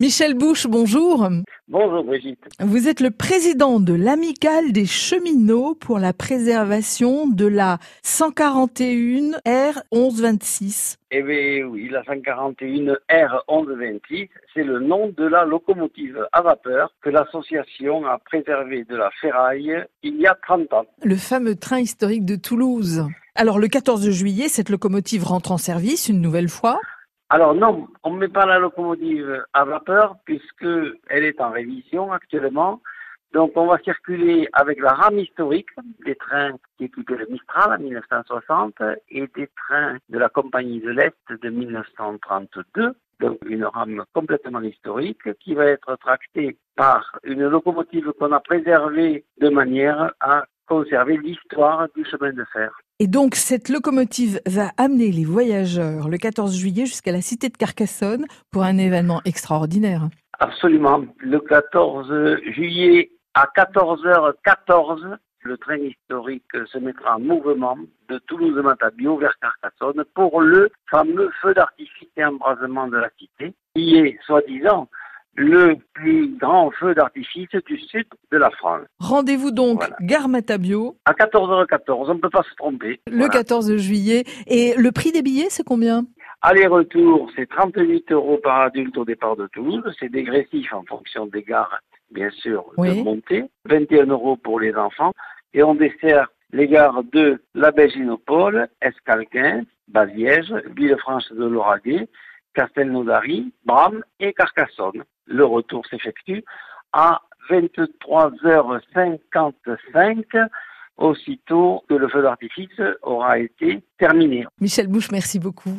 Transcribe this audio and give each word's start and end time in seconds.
Michel 0.00 0.34
Bouche, 0.34 0.68
bonjour. 0.68 1.28
Bonjour 1.66 2.04
Brigitte. 2.04 2.38
Vous 2.60 2.86
êtes 2.86 3.00
le 3.00 3.10
président 3.10 3.80
de 3.80 3.94
l'amicale 3.94 4.70
des 4.70 4.86
cheminots 4.86 5.74
pour 5.74 5.98
la 5.98 6.12
préservation 6.12 7.26
de 7.26 7.46
la 7.46 7.78
141 8.04 9.38
R 9.44 9.82
1126. 9.92 10.98
Eh 11.10 11.20
bien 11.20 11.64
oui, 11.66 11.88
la 11.90 12.04
141 12.04 12.92
R 13.10 13.44
1126, 13.50 14.28
c'est 14.54 14.62
le 14.62 14.78
nom 14.78 15.08
de 15.08 15.24
la 15.24 15.44
locomotive 15.44 16.28
à 16.30 16.42
vapeur 16.42 16.94
que 17.02 17.10
l'association 17.10 18.06
a 18.06 18.18
préservée 18.18 18.84
de 18.84 18.94
la 18.94 19.10
ferraille 19.20 19.84
il 20.04 20.20
y 20.20 20.28
a 20.28 20.36
30 20.46 20.72
ans. 20.74 20.86
Le 21.02 21.16
fameux 21.16 21.56
train 21.56 21.80
historique 21.80 22.24
de 22.24 22.36
Toulouse. 22.36 23.04
Alors 23.34 23.58
le 23.58 23.66
14 23.66 24.10
juillet, 24.10 24.46
cette 24.46 24.68
locomotive 24.68 25.24
rentre 25.24 25.50
en 25.50 25.58
service 25.58 26.08
une 26.08 26.20
nouvelle 26.20 26.48
fois. 26.48 26.78
Alors 27.30 27.54
non, 27.54 27.88
on 28.04 28.12
ne 28.12 28.18
met 28.18 28.28
pas 28.28 28.46
la 28.46 28.58
locomotive 28.58 29.44
à 29.52 29.64
vapeur 29.66 30.16
puisque 30.24 30.66
elle 31.08 31.24
est 31.24 31.40
en 31.40 31.50
révision 31.50 32.10
actuellement. 32.10 32.80
Donc 33.34 33.52
on 33.56 33.66
va 33.66 33.76
circuler 33.80 34.48
avec 34.54 34.80
la 34.80 34.94
rame 34.94 35.18
historique 35.18 35.68
des 36.06 36.14
trains 36.14 36.52
qui 36.76 36.84
équipaient 36.84 37.16
le 37.16 37.26
Mistral 37.26 37.74
en 37.74 37.82
1960 37.82 38.76
et 39.10 39.26
des 39.36 39.48
trains 39.48 39.98
de 40.08 40.18
la 40.18 40.30
Compagnie 40.30 40.80
de 40.80 40.88
l'Est 40.88 41.14
de 41.28 41.50
1932. 41.50 42.94
Donc 43.20 43.38
une 43.44 43.66
rame 43.66 44.04
complètement 44.14 44.62
historique 44.62 45.34
qui 45.40 45.54
va 45.54 45.66
être 45.66 45.96
tractée 45.96 46.56
par 46.76 47.18
une 47.24 47.46
locomotive 47.46 48.12
qu'on 48.18 48.32
a 48.32 48.40
préservée 48.40 49.26
de 49.38 49.50
manière 49.50 50.12
à 50.20 50.46
conserver 50.68 51.16
l'histoire 51.16 51.86
du 51.96 52.04
chemin 52.04 52.32
de 52.32 52.44
fer. 52.52 52.70
Et 53.00 53.06
donc 53.06 53.34
cette 53.34 53.68
locomotive 53.68 54.40
va 54.46 54.70
amener 54.76 55.10
les 55.10 55.24
voyageurs 55.24 56.08
le 56.08 56.18
14 56.18 56.56
juillet 56.56 56.86
jusqu'à 56.86 57.12
la 57.12 57.20
cité 57.20 57.48
de 57.48 57.56
Carcassonne 57.56 58.26
pour 58.50 58.62
un 58.62 58.78
événement 58.78 59.20
extraordinaire. 59.24 60.08
Absolument. 60.38 61.04
Le 61.18 61.40
14 61.40 62.42
juillet 62.52 63.10
à 63.34 63.46
14h14, 63.56 65.16
le 65.42 65.56
train 65.58 65.76
historique 65.76 66.44
se 66.66 66.78
mettra 66.78 67.16
en 67.16 67.20
mouvement 67.20 67.78
de 68.08 68.18
Toulouse-Matabio 68.26 69.16
vers 69.16 69.34
Carcassonne 69.40 70.04
pour 70.14 70.40
le 70.40 70.70
fameux 70.90 71.30
feu 71.40 71.54
d'artifice 71.54 72.08
et 72.16 72.24
embrasement 72.24 72.88
de 72.88 72.96
la 72.96 73.10
cité, 73.18 73.54
qui 73.74 73.96
est 73.96 74.18
soi-disant 74.26 74.88
le 75.38 75.76
plus 75.94 76.36
grand 76.36 76.70
feu 76.72 76.94
d'artifice 76.94 77.48
du 77.66 77.78
sud 77.78 78.06
de 78.32 78.38
la 78.38 78.50
France. 78.50 78.82
Rendez-vous 78.98 79.52
donc 79.52 79.88
gare 80.00 80.28
Matabio. 80.28 80.96
À 81.04 81.12
14h14, 81.12 82.10
on 82.10 82.14
ne 82.14 82.20
peut 82.20 82.28
pas 82.28 82.42
se 82.42 82.54
tromper. 82.56 83.00
Le 83.06 83.28
14 83.28 83.76
juillet. 83.76 84.24
Et 84.48 84.74
le 84.76 84.90
prix 84.90 85.12
des 85.12 85.22
billets, 85.22 85.46
c'est 85.48 85.62
combien? 85.62 86.04
Aller-retour, 86.42 87.30
c'est 87.36 87.48
38 87.48 88.10
euros 88.10 88.38
par 88.42 88.62
adulte 88.62 88.98
au 88.98 89.04
départ 89.04 89.36
de 89.36 89.46
Toulouse. 89.46 89.84
C'est 90.00 90.10
dégressif 90.10 90.72
en 90.72 90.82
fonction 90.82 91.26
des 91.26 91.42
gares, 91.42 91.80
bien 92.10 92.30
sûr, 92.30 92.64
de 92.76 93.02
montée. 93.02 93.44
21 93.66 94.06
euros 94.06 94.36
pour 94.36 94.58
les 94.58 94.74
enfants. 94.74 95.12
Et 95.54 95.62
on 95.62 95.76
dessert 95.76 96.28
les 96.52 96.66
gares 96.66 97.04
de 97.12 97.40
La 97.54 97.70
Béginopole, 97.70 98.68
Escalquin, 98.82 99.62
Baziège, 99.86 100.52
Villefranche 100.76 101.30
de 101.30 101.44
Lauragais, 101.44 102.08
Castelnaudary, 102.54 103.52
Bram 103.64 104.02
et 104.18 104.32
Carcassonne. 104.32 105.04
Le 105.28 105.44
retour 105.44 105.86
s'effectue 105.86 106.42
à 106.92 107.22
23h55 107.50 110.48
aussitôt 110.96 111.84
que 111.88 111.94
le 111.94 112.08
feu 112.08 112.22
d'artifice 112.22 112.80
aura 113.02 113.38
été 113.38 113.84
terminé. 113.98 114.44
Michel 114.60 114.88
Bouche, 114.88 115.12
merci 115.12 115.38
beaucoup. 115.38 115.70